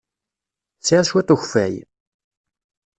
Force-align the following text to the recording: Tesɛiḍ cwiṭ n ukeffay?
Tesɛiḍ 0.79 1.05
cwiṭ 1.09 1.29
n 1.31 1.33
ukeffay? 1.33 1.73